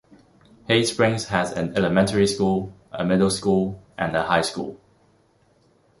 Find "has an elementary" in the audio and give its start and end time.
1.25-2.25